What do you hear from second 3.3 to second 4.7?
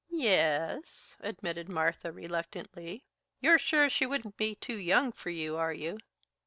"You're sure she wouldn't be